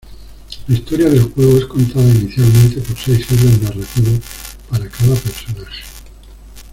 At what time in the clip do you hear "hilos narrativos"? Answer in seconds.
3.33-4.19